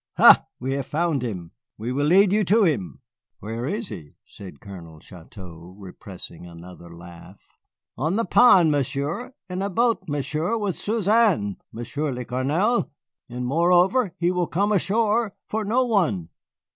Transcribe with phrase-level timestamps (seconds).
[0.17, 3.01] Ha, we have found him, we will lead you to him."
[3.37, 7.59] "Where is he?" said Colonel Chouteau, repressing another laugh.
[7.99, 12.91] "On the pond, Monsieur, in a boat, Monsieur, with Suzanne, Monsieur le Colonel!
[13.29, 16.29] And, moreover, he will come ashore for no one."